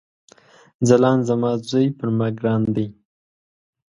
ځلاند 0.87 1.21
زما 1.29 1.51
ځوي 1.69 1.87
پر 1.97 2.07
ما 2.17 2.27
ګران 2.39 2.61
دی 2.75 2.87